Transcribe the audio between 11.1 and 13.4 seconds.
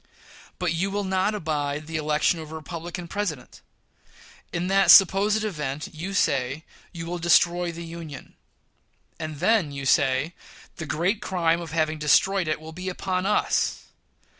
crime of having destroyed it will be upon